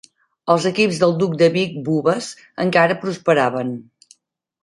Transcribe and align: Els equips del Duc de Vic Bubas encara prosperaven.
Els 0.53 0.63
equips 0.69 1.01
del 1.01 1.11
Duc 1.23 1.35
de 1.41 1.49
Vic 1.57 1.75
Bubas 1.89 2.31
encara 2.65 2.97
prosperaven. 3.05 3.69